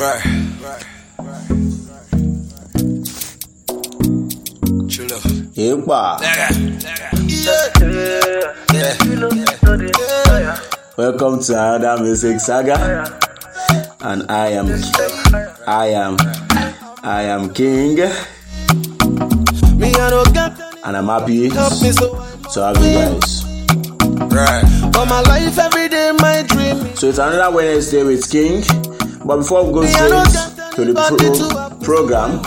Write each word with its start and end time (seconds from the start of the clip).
Right, 0.00 0.24
right, 0.64 0.84
right. 1.18 1.44
True 4.88 5.06
love. 5.12 5.28
Yepa. 5.52 6.20
Yeah. 8.72 8.96
Welcome 10.96 11.42
to 11.42 11.52
another 11.52 12.02
music 12.02 12.40
saga. 12.40 12.80
And 14.00 14.24
I 14.30 14.48
am 14.56 14.68
I 15.66 15.86
am 15.88 16.16
I 17.04 17.22
am 17.24 17.52
King 17.52 17.96
Me, 19.76 19.92
I 19.92 20.08
don't 20.08 20.32
got 20.32 20.58
and 20.82 20.96
I'm 20.96 21.08
happy 21.08 21.50
help 21.50 21.76
me 21.82 21.92
so. 21.92 22.16
to 22.54 22.60
have 22.64 22.76
you 22.78 22.94
guys. 22.94 23.44
Right. 24.32 24.64
But 24.94 25.04
my 25.04 25.20
life 25.20 25.58
every 25.58 25.88
day, 25.90 26.12
my 26.18 26.42
dream. 26.48 26.96
So 26.96 27.10
it's 27.10 27.18
another 27.18 27.54
Wednesday 27.54 28.02
with 28.02 28.30
King. 28.30 28.64
But 29.24 29.36
before 29.38 29.64
we 29.66 29.72
go 29.72 29.80
Me, 29.82 29.92
I 29.94 30.08
don't 30.08 30.26
straight 30.28 30.72
to 30.74 30.84
the 30.84 30.94
pro- 31.78 31.84
program, 31.84 32.42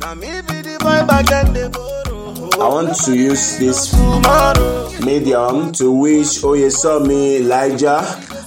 Now 0.00 0.14
me 0.14 0.40
be 0.42 0.62
the 0.62 0.76
boy 0.80 1.04
back 1.06 1.30
and 1.30 1.54
the 1.54 1.68
borrow. 1.70 2.64
I 2.64 2.68
want 2.68 2.94
to 3.04 3.16
use 3.16 3.58
this 3.58 3.92
medium 5.04 5.72
to 5.72 5.92
wish 5.92 6.40
Oyesomi 6.42 7.40
Elijah 7.40 8.00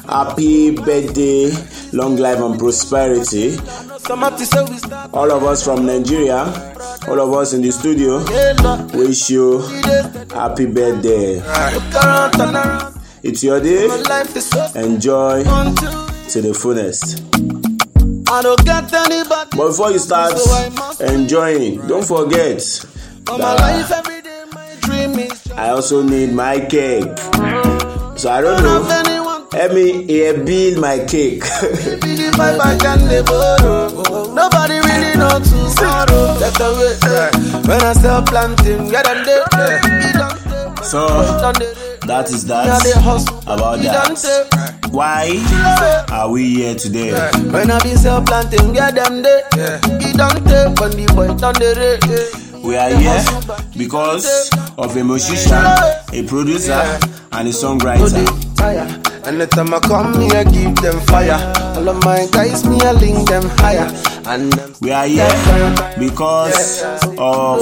happy 0.07 0.71
birthday, 0.71 1.51
long 1.93 2.17
life 2.17 2.39
and 2.39 2.59
prosperity. 2.59 3.51
Somebody 3.99 4.45
say 4.45 4.63
we 4.63 4.77
start. 4.77 5.11
All 5.13 5.31
of 5.31 5.43
us 5.43 5.63
from 5.63 5.85
Nigeria, 5.85 6.41
all 7.07 7.19
of 7.19 7.33
us 7.33 7.53
in 7.53 7.61
the 7.61 7.71
studio, 7.71 8.19
wish 8.97 9.29
you 9.29 9.59
happy 10.33 10.65
birthday. 10.65 11.39
Right. 11.39 11.73
Look 11.73 11.95
around, 12.03 12.31
turn 12.33 12.55
around. 12.55 12.99
It's 13.23 13.43
your 13.43 13.61
day. 13.61 13.87
My 13.87 13.95
life 13.97 14.35
is 14.35 14.49
so 14.49 14.67
Enjoy. 14.75 15.43
To 16.29 16.41
the 16.41 16.53
fullest. 16.53 17.21
I 18.29 18.41
don't 18.41 18.65
got 18.65 18.91
anybody. 18.93 19.49
But 19.57 19.67
before 19.67 19.91
you 19.91 19.99
start 19.99 20.33
enjoying, 21.01 21.85
don't 21.87 22.05
forget 22.05 22.61
But 23.25 23.37
my 23.39 23.53
life 23.55 23.91
every 23.91 24.21
day, 24.21 24.43
my 24.53 24.67
dream 24.81 25.19
is. 25.19 25.51
I 25.51 25.69
also 25.69 26.01
need 26.01 26.33
my 26.33 26.59
cake. 26.59 27.05
So 28.17 28.29
I 28.31 28.41
don't 28.41 28.61
Don't 28.63 28.87
know. 28.87 29.01
anyone. 29.05 29.47
Let 29.53 29.73
me 29.73 30.03
here 30.05 30.33
build 30.43 30.79
my 30.79 30.99
cake. 31.05 31.41
Be 32.01 32.15
the 32.17 32.33
boy 32.35 32.57
back 32.57 32.83
and 32.85 33.01
the 33.09 33.21
borrow. 33.25 34.33
Nobody 34.33 34.79
really 34.81 35.13
know 35.17 35.37
tomorrow. 35.39 36.39
That's 36.39 36.57
the 36.57 36.69
way. 36.73 37.61
When 37.67 37.81
I 37.81 37.93
sell 37.93 38.23
planting, 38.23 38.89
get 38.89 39.05
them 39.05 39.25
there. 39.25 40.32
So 40.83 41.07
that 42.07 42.29
is 42.29 42.45
that 42.45 42.67
about 43.47 43.79
that. 43.79 44.89
Why 44.91 45.39
are 46.11 46.29
we 46.29 46.55
here 46.55 46.75
today? 46.75 47.11
When 47.51 47.71
I 47.71 47.81
be 47.81 47.95
sell 47.95 48.21
planting, 48.21 48.73
get 48.73 48.95
them 48.95 49.21
there. 49.23 49.43
Be 49.97 50.13
done 50.13 50.43
there. 50.43 50.69
When 50.77 50.91
the 50.91 51.11
boy 51.15 51.33
done. 51.37 51.55
Yeah. 51.59 52.59
We 52.63 52.77
are 52.77 52.89
here 52.95 53.23
because 53.77 54.49
of 54.77 54.95
a 54.95 55.03
musician, 55.03 55.53
a 55.53 56.23
producer, 56.27 56.99
and 57.31 57.47
a 57.47 57.51
songwriter. 57.51 58.23
Anytime 59.25 59.73
I 59.73 59.79
come 59.79 60.19
here, 60.21 60.43
give 60.45 60.75
them 60.77 60.99
fire. 61.07 61.39
All 61.75 61.89
of 61.89 62.03
my 62.03 62.27
guys, 62.31 62.65
me, 62.65 62.79
I 62.81 62.91
link 62.91 63.27
them 63.27 63.43
higher. 63.59 63.89
And 64.25 64.53
We 64.81 64.91
are 64.91 65.07
here 65.07 65.27
because 65.99 66.83
of 67.17 67.59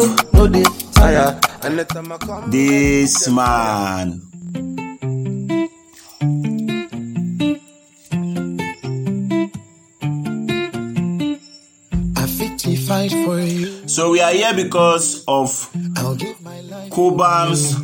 no 1.01 1.07
they 1.07 1.15
tire. 1.15 1.39
Anytime 1.63 2.11
I 2.11 2.17
come, 2.17 2.51
this 2.51 3.27
man. 3.29 4.21
I 12.15 12.25
fit 12.27 12.59
to 12.59 12.75
fight 12.77 13.11
for 13.11 13.39
you. 13.39 13.87
So 13.87 14.11
we 14.11 14.21
are 14.21 14.31
here 14.31 14.53
because 14.53 15.23
of 15.27 15.69
I'll 15.97 16.15
give 16.15 16.41
my 16.41 16.61
life. 16.61 16.91
Cobhams 16.91 17.75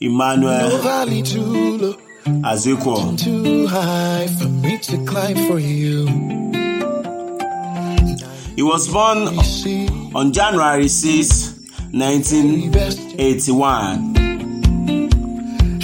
Emmanuel 0.00 0.78
valley 0.78 1.22
too 1.22 1.40
low, 1.78 1.94
Asuquo. 2.42 3.16
too 3.18 3.66
high 3.66 4.26
for 4.38 4.48
me 4.48 4.78
to 4.78 5.04
climb 5.04 5.36
for 5.48 5.58
you. 5.58 6.06
He 8.56 8.62
was 8.62 8.88
born 8.88 9.28
on 10.14 10.32
January 10.32 10.86
6, 10.86 11.51
1981. 11.92 14.16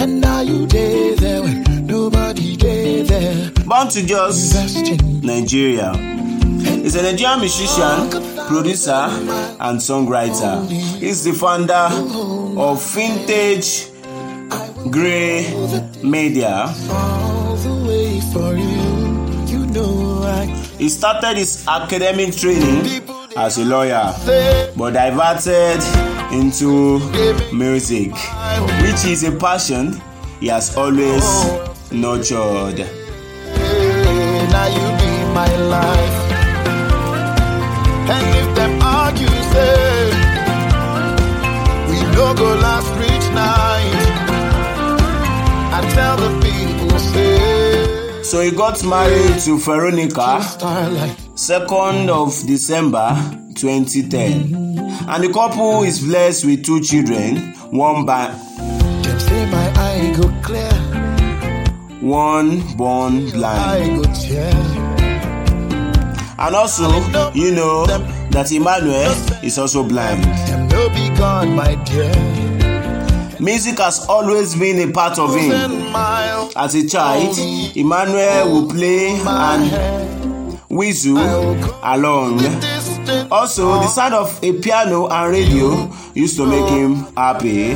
and 0.00 0.20
now 0.22 0.40
you 0.40 0.66
day 0.66 1.14
there 1.16 1.42
when 1.42 1.62
nobody 1.86 2.56
day 2.56 3.02
there. 3.02 3.50
Born 3.66 3.88
to 3.88 4.06
Jos, 4.06 4.54
Nigeria. 5.22 5.92
He's 6.82 6.94
a 6.96 7.02
Nigerian 7.02 7.40
musician, 7.40 8.08
producer, 8.48 9.06
and 9.60 9.78
songwriter. 9.78 10.66
He's 10.98 11.24
the 11.24 11.32
founder 11.32 11.90
of 12.58 12.82
Vintage 12.94 13.90
Grey 14.90 15.44
Media. 16.02 16.72
all 16.90 17.54
the 17.56 17.74
way 17.86 18.20
for 18.32 18.56
you. 18.56 18.80
You 19.46 19.66
know 19.66 20.22
I 20.24 20.46
He 20.78 20.88
started 20.88 21.36
his 21.36 21.66
academic 21.68 22.34
training 22.34 23.02
as 23.38 23.56
a 23.58 23.64
lawyer, 23.64 24.12
but 24.76 24.94
diverted 24.94 25.80
into 26.32 26.98
music, 27.54 28.12
which 28.82 29.04
is 29.06 29.22
a 29.22 29.30
passion 29.30 30.02
he 30.40 30.48
has 30.48 30.76
always 30.76 31.24
nurtured. 31.92 32.78
Now 34.50 34.66
you 34.66 34.86
be 34.98 35.12
my 35.32 35.56
life. 35.70 36.18
And 38.10 38.26
if 38.40 38.56
them 38.56 38.82
argue, 38.82 39.28
say 39.52 40.10
we 41.88 41.98
go 42.16 42.54
last 42.66 42.90
reach 42.98 43.26
night. 43.34 44.18
I 45.70 45.80
tell 45.94 46.16
the 46.16 46.37
So 48.28 48.42
he 48.42 48.50
got 48.50 48.84
married 48.84 49.38
to 49.44 49.58
Veronica 49.58 50.40
2nd 51.34 52.10
of 52.10 52.46
December 52.46 53.16
2010. 53.54 54.52
And 55.08 55.24
the 55.24 55.32
couple 55.32 55.82
is 55.84 56.00
blessed 56.00 56.44
with 56.44 56.62
two 56.62 56.82
children, 56.82 57.54
one 57.70 58.04
by 58.04 58.26
Them 59.02 59.18
say 59.18 59.50
my 59.50 59.72
eye 59.80 60.12
go 60.20 60.28
clear, 60.42 60.70
one 62.02 62.60
born 62.76 63.30
blind. 63.30 63.60
I 63.64 63.96
go 63.96 64.02
tear. 64.12 64.52
And 66.38 66.54
also, 66.54 66.90
you 67.32 67.52
know 67.52 67.86
that 67.86 68.52
Emmanuel 68.52 69.10
is 69.42 69.56
also 69.58 69.82
blind. 69.82 70.22
Music 73.40 73.78
has 73.78 74.06
always 74.08 74.54
been 74.56 74.88
a 74.88 74.92
part 74.92 75.18
of 75.18 75.34
him. 75.34 75.52
As 76.56 76.74
a 76.74 76.86
child, 76.88 77.36
Emmanuel 77.76 78.52
will 78.52 78.68
play 78.70 79.10
and 79.20 80.58
whistle 80.68 81.18
along. 81.82 82.40
Also, 83.30 83.74
the 83.74 83.86
sound 83.86 84.14
of 84.14 84.38
a 84.42 84.52
piano 84.60 85.06
and 85.08 85.32
radio 85.32 85.90
used 86.14 86.36
to 86.36 86.46
make 86.46 86.68
him 86.68 87.06
happy. 87.16 87.74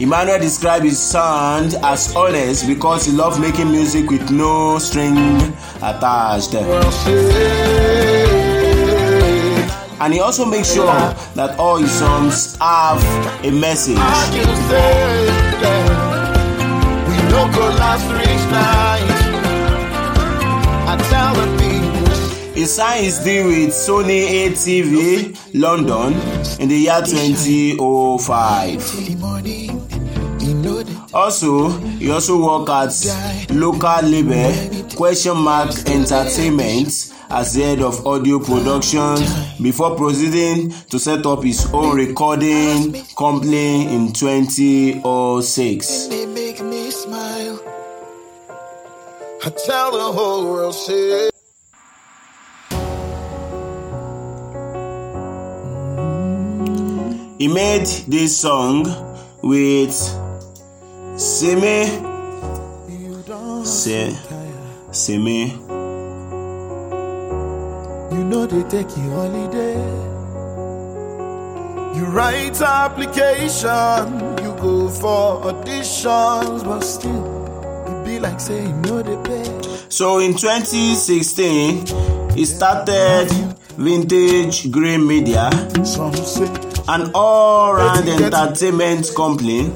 Emmanuel 0.00 0.38
described 0.38 0.84
his 0.84 0.98
sound 0.98 1.74
as 1.82 2.14
honest 2.14 2.66
because 2.66 3.06
he 3.06 3.12
loved 3.12 3.40
making 3.40 3.70
music 3.70 4.10
with 4.10 4.30
no 4.30 4.78
string 4.78 5.16
attached. 5.82 6.54
And 10.00 10.12
he 10.14 10.20
also 10.20 10.44
makes 10.44 10.72
sure 10.72 10.86
that 10.86 11.58
all 11.58 11.76
his 11.76 11.90
songs 11.90 12.56
have 12.60 13.02
a 13.44 13.50
message. 13.50 13.96
I 13.98 14.30
can 14.32 14.56
say, 14.68 15.26
yeah, 15.60 17.08
we 17.08 17.16
no 17.30 17.48
go 17.52 17.66
last 17.76 18.06
reach 18.12 18.44
night. 18.52 19.08
I 20.90 20.96
tell 21.10 21.34
the 21.34 21.46
people, 21.58 22.54
He 22.54 22.64
signed 22.64 23.04
his 23.04 23.18
deal 23.18 23.46
with 23.46 23.70
Sony 23.70 24.46
ATV 24.46 25.36
London 25.54 26.14
in 26.60 26.68
the 26.68 26.76
year 26.76 27.00
2005. 27.04 28.78
the 29.06 29.14
morning, 29.16 29.70
you 30.40 30.54
know 30.54 30.82
that 30.82 31.12
Also, 31.12 31.70
he 31.98 32.10
also 32.10 32.38
worked 32.40 32.70
at 32.70 33.50
local 33.52 34.02
label 34.02 34.52
Question 34.96 35.36
Mark 35.38 35.70
Entertainment 35.88 37.07
as 37.30 37.54
the 37.54 37.62
head 37.62 37.80
of 37.80 38.06
audio 38.06 38.38
production 38.38 39.16
before 39.62 39.94
proceeding 39.96 40.70
to 40.90 40.98
set 40.98 41.26
up 41.26 41.42
his 41.44 41.66
own 41.72 41.96
recording 41.96 42.94
company 43.16 43.86
in 43.94 44.12
2006. 44.12 46.06
they 46.08 46.26
make 46.26 46.60
me 46.62 46.90
smile. 46.90 47.60
I 49.44 49.50
tell 49.66 49.92
the 49.92 50.12
whole 50.12 50.44
world, 50.50 50.74
say. 50.74 51.30
He 57.38 57.46
made 57.46 57.86
this 58.08 58.36
song 58.36 58.84
with 59.42 59.92
Simi 61.16 62.08
say 63.64 64.16
know 68.38 68.46
they 68.46 68.62
take 68.68 68.96
you 68.96 69.10
holiday. 69.10 69.74
You 71.98 72.04
write 72.06 72.60
application, 72.60 74.20
you 74.44 74.52
go 74.60 74.88
for 74.88 75.42
auditions, 75.52 76.62
But 76.64 76.80
still, 76.82 77.24
it 77.88 78.04
be 78.04 78.20
like 78.20 78.38
saying 78.40 78.82
no 78.82 79.02
they 79.02 79.16
pay. 79.28 79.44
so 79.88 80.18
in 80.20 80.32
2016 80.36 81.86
he 82.36 82.44
started 82.44 83.28
vintage 83.76 84.70
grey 84.70 84.98
media 84.98 85.50
an 86.88 87.10
all-round 87.14 88.08
entertainment 88.08 89.10
company 89.16 89.70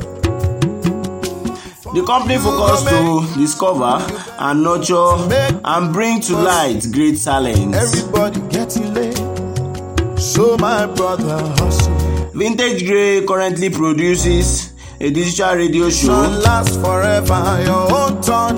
the 1.94 2.02
company 2.06 2.38
focus 2.38 2.84
to 2.84 3.38
discover 3.38 3.98
and 4.38 4.62
nurture 4.62 5.16
and 5.64 5.92
bring 5.92 6.20
to 6.20 6.36
light 6.36 6.86
great 6.92 7.18
talents. 7.20 7.76
everybody 7.76 8.40
getting 8.48 8.94
late. 8.94 10.18
So 10.18 10.56
my 10.56 10.86
brother 10.86 11.38
hustle. 11.58 11.92
Vintage 12.34 12.86
Grey 12.86 13.26
currently 13.26 13.68
produces 13.68 14.72
a 15.00 15.10
digital 15.10 15.54
radio 15.56 15.90
show, 15.90 16.40
forever, 16.82 17.62
your 17.64 17.92
own 17.92 18.22
turn 18.22 18.56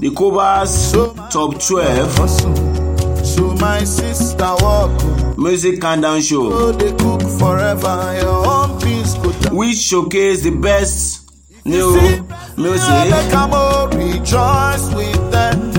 the 0.00 0.10
Cobhams 0.14 0.92
Top 1.30 1.58
12 1.58 2.16
hustle. 2.18 3.24
So 3.24 3.54
my 3.54 3.84
sister 3.84 4.54
walk, 4.60 5.38
Music 5.38 5.80
Countdown 5.80 6.20
Show, 6.20 6.52
oh 6.52 6.72
they 6.72 6.90
cook 6.92 7.22
forever, 7.38 8.18
your 8.20 8.46
own 8.46 8.80
peace 8.80 9.14
go 9.14 9.32
down. 9.32 9.56
which 9.56 9.76
showcase 9.78 10.42
the 10.42 10.50
best 10.50 11.30
new 11.64 12.25
music 12.56 13.10
They 13.10 13.28
come 13.30 13.50
oh, 13.52 13.88
rejoice 13.92 14.92
with 14.94 15.30
them. 15.30 15.70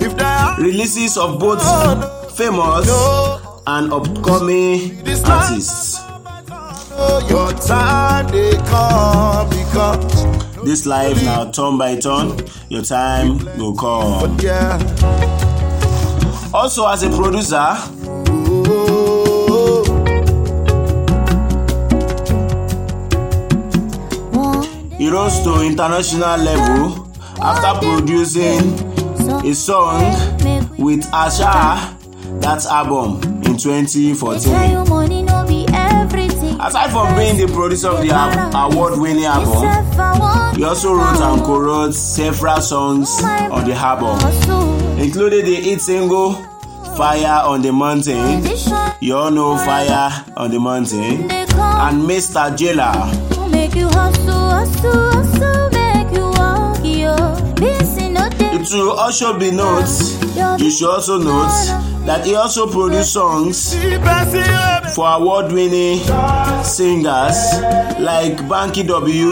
If 0.00 0.16
they 0.16 0.24
are 0.24 0.56
releases 0.60 1.16
of 1.16 1.38
both 1.38 1.58
oh, 1.62 2.28
famous 2.36 2.86
no, 2.86 3.62
and 3.66 3.92
upcoming 3.92 4.98
artists. 5.26 5.98
oh, 6.00 7.26
your 7.28 7.52
time 7.52 8.28
they 8.28 8.56
come 8.66 9.48
because 9.50 10.64
This 10.64 10.86
life 10.86 11.22
now 11.24 11.50
turn 11.50 11.76
by 11.78 11.96
turn, 11.96 12.38
your 12.68 12.82
time 12.82 13.38
will 13.58 13.74
come. 13.74 14.38
Also, 16.54 16.86
as 16.86 17.02
a 17.02 17.10
producer, 17.10 17.74
he 25.02 25.10
rose 25.10 25.40
to 25.40 25.62
international 25.62 26.36
level 26.38 27.10
after 27.42 27.84
producing 27.84 28.60
a 29.44 29.52
song 29.52 30.00
with 30.78 31.02
Asha, 31.10 31.98
that 32.40 32.64
album 32.66 33.20
in 33.42 33.56
2014. 33.56 34.88
money 34.88 35.24
no 35.24 35.44
be 35.44 35.66
everything. 35.72 36.54
Aside 36.60 36.92
from 36.92 37.16
being 37.16 37.36
the 37.36 37.52
producer 37.52 37.88
of 37.88 38.00
the 38.00 38.10
award 38.56 39.00
winning 39.00 39.24
album, 39.24 40.54
he 40.54 40.62
also 40.62 40.94
wrote 40.94 41.20
and 41.20 41.42
co 41.42 41.58
wrote 41.58 41.94
several 41.94 42.60
songs 42.60 43.10
on 43.24 43.68
the 43.68 43.74
album, 43.74 44.20
including 45.00 45.44
the 45.44 45.56
hit 45.56 45.80
single 45.80 46.34
Fire 46.96 47.42
on 47.44 47.60
the 47.62 47.72
Mountain. 47.72 48.44
You 49.00 49.16
all 49.16 49.32
know 49.32 49.56
Fire 49.56 50.24
on 50.36 50.52
the 50.52 50.60
Mountain. 50.60 51.28
And 51.28 52.08
Mr. 52.08 52.56
Jailer. 52.56 53.31
Will 58.74 58.92
also 58.92 59.38
be 59.38 59.50
noted, 59.50 60.60
you 60.60 60.70
should 60.70 60.88
also 60.88 61.18
note 61.18 61.50
that 62.06 62.22
he 62.24 62.34
also 62.34 62.66
produced 62.66 63.12
songs 63.12 63.74
for 64.94 65.08
award 65.08 65.52
winning 65.52 65.98
singers 66.64 67.36
like 68.00 68.38
Banky 68.48 68.86
W, 68.86 69.30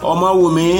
Omawumi, 0.00 0.78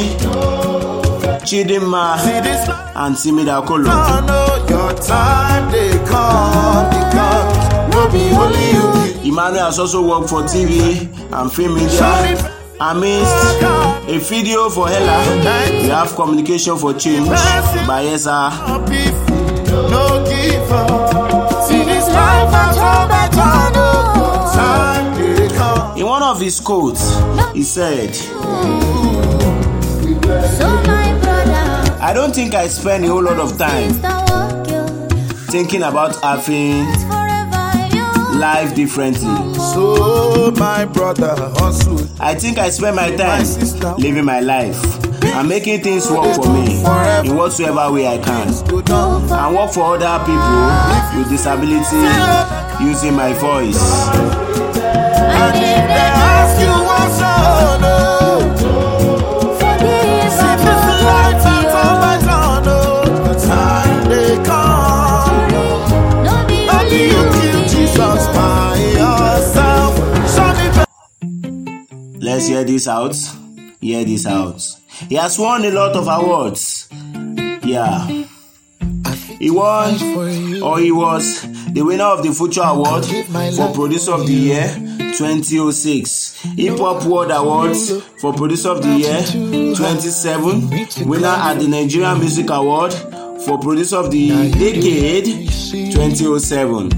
Chidinma, 1.43 2.19
see 2.20 2.41
this 2.41 2.69
and 2.94 3.14
Timi 3.17 3.44
Dakolo. 3.44 3.88
I 3.88 4.25
know 4.26 4.67
your 4.69 4.94
time 4.94 5.70
they 5.70 5.91
come 6.06 6.88
because 6.88 7.93
no 7.93 8.08
you. 8.17 9.31
Emmanuel 9.31 9.64
has 9.67 9.79
also 9.79 10.06
worked 10.08 10.31
for 10.31 10.43
TV 10.43 11.06
and 11.32 11.53
film 11.53 11.75
media. 11.75 12.59
Amidst 12.82 13.61
a 14.09 14.19
video 14.19 14.71
for 14.71 14.88
Hella, 14.88 15.82
we 15.82 15.88
have 15.88 16.15
Communication 16.15 16.79
for 16.79 16.94
Change 16.94 17.29
by 17.87 18.05
Esa. 18.06 18.50
No 19.91 20.25
give 20.25 20.73
up. 20.73 21.65
See 21.65 21.85
this 21.85 22.09
life. 22.09 22.49
In 25.99 26.06
one 26.06 26.23
of 26.23 26.41
his 26.41 26.59
quotes, 26.61 27.03
he 27.53 27.62
said, 27.62 28.15
So 28.15 28.31
my 30.87 31.12
brother, 31.21 31.99
I 32.00 32.12
don't 32.15 32.35
think 32.35 32.55
I 32.55 32.67
spend 32.69 33.05
a 33.05 33.09
whole 33.09 33.23
lot 33.23 33.38
of 33.38 33.59
time 33.59 33.93
thinking 35.50 35.82
about 35.82 36.17
having. 36.23 37.19
Life 38.40 38.75
differently. 38.75 39.54
So 39.54 40.50
my 40.56 40.87
brother 40.87 41.34
hustle. 41.58 42.00
I 42.19 42.34
think 42.34 42.58
I 42.58 42.70
spend 42.70 42.96
my 42.96 43.14
time 43.14 43.44
living 43.98 44.25
my 44.25 44.40
life 44.40 44.82
and 45.22 45.46
making 45.48 45.82
things 45.82 46.10
work 46.10 46.34
for 46.34 46.50
me 46.50 46.78
in 47.28 47.37
whatsoever 47.37 47.92
way 47.92 48.06
I 48.08 48.19
can. 48.19 48.48
And 48.48 49.54
work 49.54 49.70
for 49.72 49.94
other 49.94 50.25
people 50.25 51.20
with 51.20 51.28
disability 51.28 52.02
using 52.82 53.14
my 53.14 53.34
voice. 53.34 54.10
Let's 72.40 72.48
hear 72.48 72.64
this 72.64 72.88
out. 72.88 73.14
Hear 73.82 74.02
this 74.02 74.25
out. 74.25 74.62
He 75.10 75.16
has 75.16 75.38
won 75.38 75.62
a 75.62 75.70
lot 75.70 75.94
of 75.94 76.08
awards. 76.08 76.88
Yeah. 77.62 78.06
He 79.38 79.50
won, 79.50 80.62
or 80.62 80.79
he 80.79 80.91
was, 80.91 81.43
the 81.74 81.82
winner 81.82 82.05
of 82.05 82.22
the 82.22 82.32
Future 82.32 82.62
Award 82.65 83.05
for 83.05 83.74
Producer 83.74 84.12
of 84.12 84.26
the 84.26 84.32
Year 84.32 84.74
2006, 85.19 86.41
Hip 86.56 86.79
Hop 86.79 87.05
World 87.05 87.31
Awards 87.31 88.03
for 88.22 88.32
Producer 88.32 88.70
of 88.70 88.81
the 88.81 88.88
Year 88.88 89.20
2007, 89.76 91.06
winner 91.10 91.26
at 91.26 91.58
the 91.58 91.69
Nigerian 91.69 92.20
Music 92.20 92.48
Award 92.48 92.94
for 93.44 93.58
Producer 93.58 93.96
of 93.96 94.10
the 94.10 94.50
Decade 94.53 95.26
2007. 95.93 96.88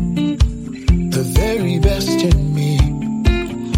the 1.10 1.22
very 1.34 1.80
best. 1.80 2.41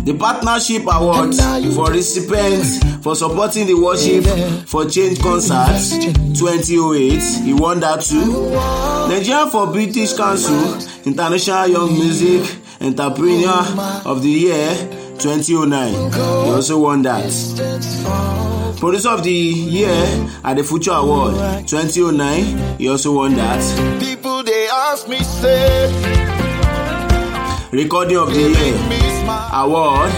The 0.05 0.13
Partnership 0.19 0.83
Award 0.83 1.35
for 1.75 1.91
recipients 1.91 2.79
for 3.03 3.17
supporting 3.17 3.67
the 3.67 3.75
Worship 3.75 4.23
for 4.69 4.85
Change 4.85 5.19
concert 5.21 5.81
2008. 6.37 7.23
He 7.45 7.55
won 7.55 7.81
that 7.81 8.03
too. 8.03 8.51
Nigeria 9.09 9.47
for 9.47 9.67
British 9.73 10.13
Council 10.13 10.75
International 11.07 11.69
Young 11.69 11.93
Music 11.95 12.43
Entrepreneur 12.83 13.49
oh, 13.49 14.03
of 14.05 14.23
the 14.23 14.29
Year 14.29 14.69
2009. 15.19 16.13
He 16.13 16.51
also 16.51 16.79
won 16.81 17.01
that. 17.03 17.25
Producer 18.79 19.09
of 19.09 19.23
the 19.25 19.31
Year 19.33 20.29
at 20.45 20.55
the 20.59 20.65
Future 20.65 20.93
Award 20.93 21.67
2009. 21.67 22.79
He 22.79 22.89
also 22.91 23.13
won 23.15 23.35
that. 23.37 23.63
People 24.03 24.43
they 24.43 24.69
ask 24.71 25.09
me, 25.09 25.19
say, 25.23 25.84
Recording 27.75 28.19
of 28.19 28.33
the 28.33 28.41
Year 28.41 28.75
award 29.53 30.11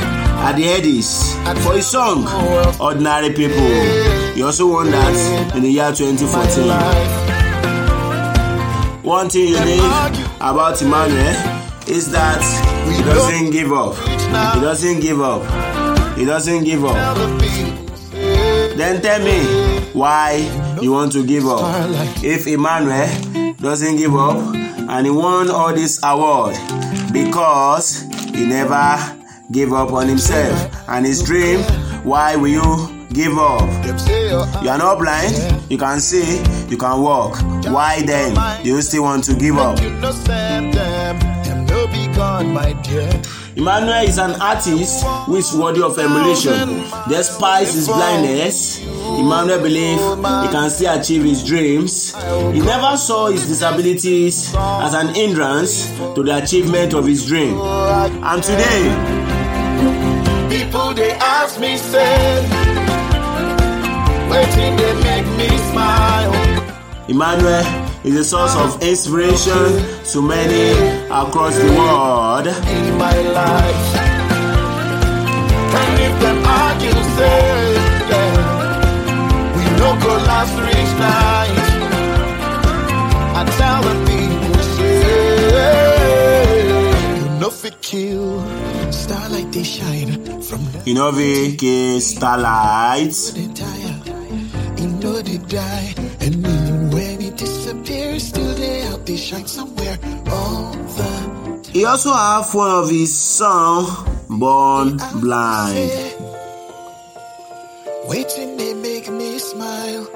at 0.44 0.56
the 0.56 0.64
Headies 0.64 1.32
for 1.62 1.72
his 1.72 1.86
song 1.86 2.26
Ordinary 2.78 3.30
People. 3.30 3.56
He 4.34 4.42
also 4.42 4.70
won 4.70 4.90
that 4.90 5.56
in 5.56 5.62
the 5.62 5.70
year 5.70 5.90
2014. 5.90 6.68
One 9.02 9.30
thing 9.30 9.54
need 9.64 9.80
about 10.38 10.82
Emmanuel 10.82 11.34
is 11.88 12.10
that 12.12 12.42
he 12.94 13.02
doesn't 13.02 13.50
give 13.52 13.72
up. 13.72 13.96
He 13.96 14.60
doesn't 14.60 15.00
give 15.00 15.22
up. 15.22 15.42
He 16.18 16.26
doesn't 16.26 16.64
give 16.64 16.84
up. 16.84 17.16
Then 18.76 19.00
tell 19.00 19.24
me 19.24 19.40
why 19.94 20.76
you 20.82 20.92
want 20.92 21.12
to 21.12 21.24
give 21.26 21.46
up. 21.46 21.62
If 22.22 22.46
Emmanuel 22.46 23.54
doesn't 23.54 23.96
give 23.96 24.14
up 24.14 24.65
and 24.88 25.06
he 25.06 25.10
won 25.10 25.50
all 25.50 25.72
this 25.74 26.00
award 26.02 26.56
because 27.12 28.02
he 28.34 28.46
never 28.46 28.96
gave 29.50 29.72
up 29.72 29.92
on 29.92 30.08
himself 30.08 30.88
and 30.88 31.06
his 31.06 31.22
dream, 31.22 31.60
why 32.04 32.36
will 32.36 32.48
you 32.48 33.06
give 33.12 33.36
up? 33.38 33.62
You 34.62 34.70
are 34.70 34.78
not 34.78 34.98
blind, 34.98 35.34
you 35.70 35.78
can 35.78 36.00
see, 36.00 36.42
you 36.68 36.76
can 36.76 37.00
walk. 37.00 37.40
Why 37.66 38.02
then 38.02 38.34
do 38.62 38.70
you 38.70 38.82
still 38.82 39.02
want 39.04 39.24
to 39.24 39.34
give 39.34 39.56
up? 39.56 39.78
Emmanuel 43.56 44.04
is 44.04 44.18
an 44.18 44.40
artist 44.40 45.02
who 45.24 45.36
is 45.36 45.54
worthy 45.54 45.80
of 45.82 45.98
emulation. 45.98 46.84
Despite 47.08 47.66
his 47.68 47.86
blindness, 47.88 48.80
Emmanuel 49.18 49.60
believes 49.62 50.02
he 50.02 50.52
can 50.52 50.70
still 50.70 50.98
achieve 51.00 51.22
his 51.24 51.42
dreams. 51.44 52.14
He 52.52 52.60
never 52.60 52.96
saw 52.96 53.26
his 53.28 53.46
disabilities 53.46 54.54
as 54.56 54.94
an 54.94 55.14
hindrance 55.14 55.88
to 56.14 56.22
the 56.22 56.36
achievement 56.42 56.92
of 56.94 57.06
his 57.06 57.26
dream. 57.26 57.58
And 57.58 58.42
today, 58.42 58.82
People 60.48 60.94
they 60.94 61.12
ask 61.12 61.58
me, 61.60 61.76
say, 61.76 62.42
waiting 64.30 64.76
they 64.76 64.94
make 65.02 65.26
me 65.38 65.48
smile. 65.70 66.32
Emmanuel 67.08 67.64
is 68.04 68.16
a 68.16 68.24
source 68.24 68.54
of 68.56 68.82
inspiration 68.82 69.64
to 70.12 70.22
many 70.22 70.72
across 71.10 71.56
the 71.56 71.68
world. 71.78 72.46
in 72.46 72.98
my 72.98 73.16
life. 73.32 73.96
And 75.78 76.00
if 76.06 76.20
them 76.20 76.38
argue, 76.44 77.02
say, 77.16 77.45
the 90.86 90.90
Innovate 90.92 92.00
Starlight. 92.00 93.14
You 94.78 94.88
know 94.88 95.20
they 95.22 95.38
die, 95.38 95.94
and 96.20 96.34
even 96.36 96.90
when 96.90 97.22
it 97.22 97.36
disappears, 97.36 98.28
still 98.28 98.54
they 98.54 98.82
out 98.84 99.04
they 99.04 99.16
shine 99.16 99.46
somewhere 99.46 99.98
all 100.30 100.70
the 100.72 101.70
He 101.72 101.84
also 101.84 102.12
have 102.12 102.54
one 102.54 102.70
of 102.70 102.90
his 102.90 103.16
son 103.16 103.84
born 104.28 104.98
blind. 105.20 105.90
Waiting, 108.08 108.56
they 108.56 108.74
make 108.74 109.10
me 109.10 109.38
smile. 109.38 110.08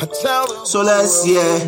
I 0.00 0.06
tell 0.22 0.66
So 0.66 0.82
let's 0.82 1.24
hear 1.24 1.58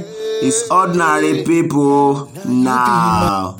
his 0.40 0.68
ordinary 0.70 1.42
people 1.44 2.30
now. 2.46 3.56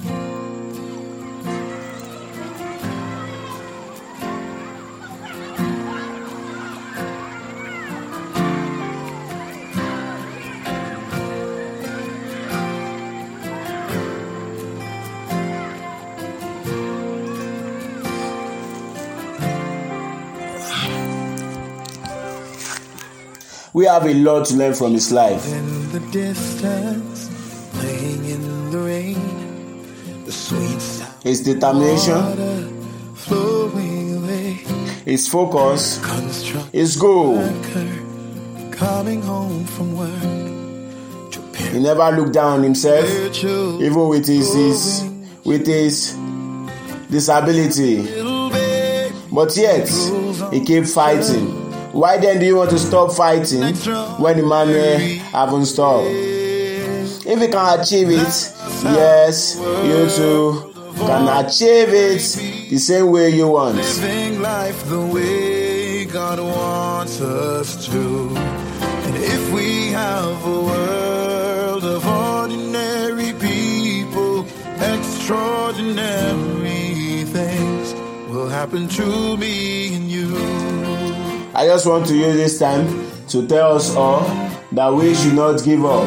We 23.77 23.85
have 23.85 24.07
a 24.07 24.15
lot 24.15 24.47
to 24.47 24.55
learn 24.55 24.73
from 24.73 24.95
his 24.95 25.13
life. 25.13 25.47
in 25.53 25.93
the 25.93 26.01
distance, 26.11 27.29
playing 27.75 28.25
in 28.25 28.71
the 28.71 28.79
rain, 28.79 30.25
the 30.25 30.33
sweet 30.33 30.81
sound 30.81 31.13
His 31.23 31.43
determination, 31.43 32.17
away, 33.31 34.65
his 35.05 35.29
focus, 35.29 36.01
his 36.73 36.97
goal. 36.97 37.37
coming 38.71 39.21
home 39.21 39.67
from 39.67 39.95
work 39.95 41.35
He 41.71 41.79
never 41.79 42.11
looked 42.17 42.33
down 42.33 42.61
on 42.61 42.63
himself, 42.63 43.05
even 43.45 44.09
with 44.09 44.27
his, 44.27 44.55
his 44.55 45.05
with 45.45 45.67
his 45.67 46.17
disability. 47.11 48.09
But 49.31 49.55
yet, 49.55 49.87
he 50.51 50.65
kept 50.65 50.89
fighting. 50.89 51.66
Why 51.97 52.19
then 52.19 52.39
do 52.39 52.45
you 52.45 52.57
want 52.57 52.69
to 52.71 52.79
stop 52.79 53.11
fighting 53.13 53.61
when 53.63 54.37
the 54.37 54.43
Emmanuel 54.43 55.01
eh, 55.01 55.15
haven't 55.33 55.65
stopped? 55.65 56.05
If 56.09 57.25
you 57.41 57.49
can 57.49 57.81
achieve 57.81 58.11
it, 58.11 58.53
yes, 58.85 59.57
you 59.57 60.07
too 60.15 60.75
can 60.99 61.27
achieve 61.47 61.89
it 61.89 62.21
the 62.69 62.77
same 62.79 63.11
way 63.11 63.31
you 63.31 63.49
want. 63.49 63.77
living 63.77 64.43
life 64.43 64.87
the 64.91 65.01
way 65.07 66.05
God 66.05 66.39
wants 66.39 67.19
us 67.23 67.87
to. 67.87 68.29
And 68.37 69.17
if 69.17 69.51
we 69.55 69.87
have 69.89 70.45
a 70.45 70.61
world 70.61 71.83
of 71.83 72.07
ordinary 72.07 73.33
people, 73.41 74.45
extraordinary 74.81 77.25
things 77.25 77.95
will 78.29 78.51
happen 78.51 78.87
to 78.89 79.39
me 79.39 79.95
and 79.95 80.11
you. 80.11 81.06
I 81.57 81.65
just 81.65 81.87
want 81.87 82.05
to 82.09 82.15
use 82.15 82.37
this 82.37 82.59
time 82.59 82.87
to 83.29 83.47
tell 83.47 83.77
us 83.77 83.97
all 83.97 84.21
that 84.73 84.93
we 84.93 85.15
should 85.15 85.33
not 85.33 85.65
give 85.65 85.87
up 85.87 86.07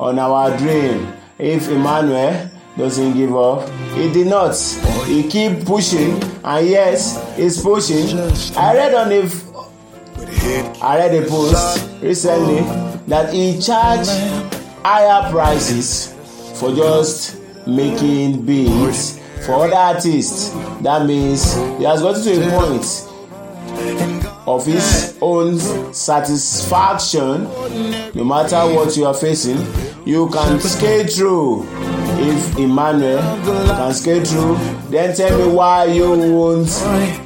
on 0.00 0.18
our 0.18 0.56
dream. 0.56 1.12
If 1.38 1.68
Emmanuel 1.68 2.48
doesn't 2.78 3.12
give 3.12 3.36
up, 3.36 3.68
he 3.94 4.10
did 4.10 4.28
not. 4.28 4.56
He 5.04 5.28
keep 5.28 5.66
pushing, 5.66 6.22
and 6.42 6.66
yes, 6.66 7.36
he's 7.36 7.60
pushing. 7.62 8.18
I 8.56 8.74
read 8.74 8.94
on 8.94 9.12
a 9.12 9.28
I 10.82 10.96
read 10.96 11.22
a 11.22 11.28
post 11.28 11.90
recently 12.00 12.62
that 13.06 13.34
he 13.34 13.60
charged 13.60 14.08
higher 14.82 15.30
prices 15.30 16.14
for 16.58 16.74
just 16.74 17.38
making 17.66 18.46
beats 18.46 19.18
for 19.44 19.66
other 19.66 19.74
artists. 19.76 20.52
That 20.80 21.04
means 21.04 21.52
he 21.76 21.84
has 21.84 22.00
gotten 22.00 22.22
to 22.22 22.46
a 22.46 22.58
point 22.58 23.05
of 24.46 24.64
his 24.64 25.16
own 25.20 25.58
satisfaction 25.92 27.44
no 28.14 28.24
matter 28.24 28.58
what 28.74 28.96
you 28.96 29.04
are 29.04 29.14
facing 29.14 29.58
you 30.06 30.28
can 30.28 30.60
skate 30.60 31.12
through. 31.12 31.66
If 32.18 32.58
emmanuel 32.58 33.20
can 33.44 33.92
skate 33.92 34.26
through 34.26 34.56
then 34.88 35.14
tell 35.16 35.36
me 35.36 35.52
why 35.52 35.86
you 35.86 36.08
won't 36.10 36.68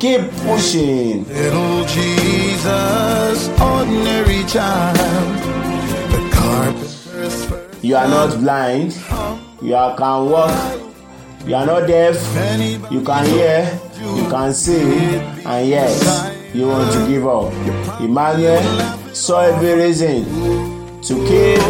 keep 0.00 0.22
pushing. 0.48 1.24
Little 1.28 1.84
Jesus, 1.84 3.48
ordinary 3.60 4.44
child, 4.46 4.96
the 4.96 6.30
carpenter's 6.32 7.06
first 7.06 7.84
you 7.84 7.96
are 7.96 8.08
not 8.08 8.38
blind. 8.40 8.96
You 9.62 9.74
are, 9.74 9.96
can 9.96 10.30
walk. 10.30 10.80
You 11.46 11.54
are 11.54 11.66
not 11.66 11.86
deaf. 11.86 12.16
You 12.90 13.02
can 13.02 13.26
hear. 13.26 13.80
You 14.00 14.28
can 14.30 14.54
see 14.54 14.80
and 15.44 15.68
yes 15.68 16.39
you 16.54 16.66
want 16.66 16.92
to 16.92 17.06
give 17.08 17.26
up. 17.26 17.52
Emmanuel 18.00 18.62
saw 19.14 19.40
every 19.40 19.74
reason 19.74 20.24
to 21.02 21.14
keep 21.28 21.60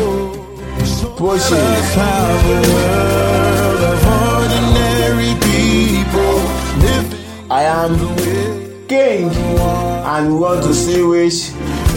pushing. 1.16 1.58
Have 1.96 2.46
a 2.46 2.60
world 2.72 3.82
of 3.92 4.06
ordinary 4.32 5.32
people 5.44 6.36
living 6.80 7.20
I 7.50 7.62
am 7.64 7.98
king 8.88 9.28
and 9.30 10.32
we 10.32 10.38
want 10.40 10.62
to 10.64 10.74
see 10.74 11.02
which 11.02 11.50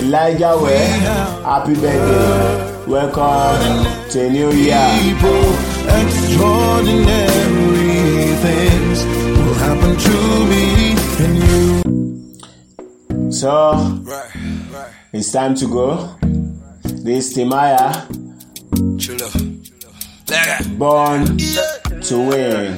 Elijah 0.03 0.57
well 0.61 1.43
happy 1.43 1.73
birthday. 1.75 2.73
Welcome 2.85 3.85
to 4.11 4.27
a 4.27 4.29
new 4.29 4.51
year 4.51 4.83
so 13.43 14.00
it's 15.12 15.33
time 15.33 15.53
to 15.53 15.67
go. 15.67 16.15
This 17.03 17.27
is 17.27 17.38
Timaya 17.38 18.07
born 20.79 21.25
to 22.07 22.15
win. 22.29 22.77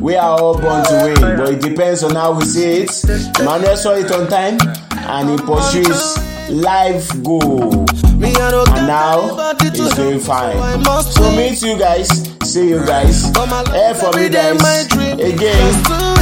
We 0.00 0.14
are 0.14 0.38
all 0.38 0.56
born 0.56 0.84
to 0.84 1.00
win 1.02 1.36
but 1.36 1.48
it 1.54 1.62
depends 1.62 2.04
on 2.04 2.14
how 2.14 2.38
we 2.38 2.44
see 2.44 2.84
it. 2.84 3.04
Emmanuel 3.40 3.76
saw 3.76 3.94
it 3.94 4.12
on 4.12 4.28
time 4.28 4.56
and 4.92 5.30
he 5.30 5.36
pursues 5.44 6.16
life 6.50 7.10
goal. 7.24 7.86
Me, 8.14 8.28
and 8.38 8.86
now 8.86 9.52
he's 9.60 9.94
doing 9.96 10.20
fine. 10.20 10.84
So 11.02 11.28
meet 11.32 11.60
you 11.60 11.76
guys, 11.76 12.06
see 12.48 12.68
you 12.68 12.86
guys, 12.86 13.24
hear 13.34 13.94
from 13.96 14.22
you 14.22 14.28
guys 14.28 14.92
again 15.18 16.13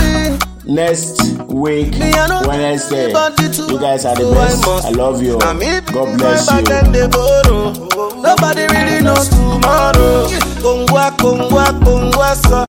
next 0.64 1.20
week 1.48 1.94
Wednesday. 2.46 3.12
You 3.68 3.78
guys 3.78 4.04
are 4.06 4.14
the 4.14 4.24
best. 4.34 4.64
I 4.84 4.90
love 4.90 5.22
you. 5.22 5.38
God 5.92 6.18
bless 6.18 6.46
you. 6.50 6.62
Nobody 8.22 8.62
really 8.66 9.00
knows 9.02 9.28
tomorrow. 9.28 10.28